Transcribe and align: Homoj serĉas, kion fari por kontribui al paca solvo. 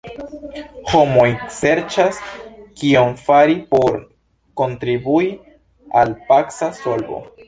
Homoj 0.91 1.25
serĉas, 1.57 2.21
kion 2.83 3.13
fari 3.27 3.57
por 3.75 3.99
kontribui 4.63 5.29
al 6.03 6.15
paca 6.31 6.71
solvo. 6.81 7.23